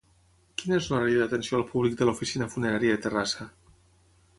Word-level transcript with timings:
Quin 0.61 0.73
és 0.77 0.87
l'horari 0.93 1.19
d'atenció 1.21 1.59
al 1.61 1.67
públic 1.75 1.95
de 2.01 2.09
l'oficina 2.11 2.51
funerària 2.57 2.97
de 2.97 3.05
Terrassa? 3.07 3.51